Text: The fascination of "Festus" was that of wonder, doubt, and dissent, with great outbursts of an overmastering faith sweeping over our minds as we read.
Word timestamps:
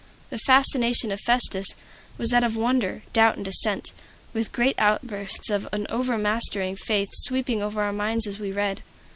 The 0.31 0.39
fascination 0.39 1.11
of 1.11 1.19
"Festus" 1.19 1.75
was 2.17 2.31
that 2.31 2.43
of 2.43 2.57
wonder, 2.57 3.03
doubt, 3.13 3.35
and 3.35 3.45
dissent, 3.45 3.91
with 4.33 4.51
great 4.51 4.73
outbursts 4.79 5.51
of 5.51 5.67
an 5.71 5.85
overmastering 5.91 6.75
faith 6.75 7.09
sweeping 7.13 7.61
over 7.61 7.83
our 7.83 7.93
minds 7.93 8.25
as 8.25 8.39
we 8.39 8.51
read. 8.51 8.81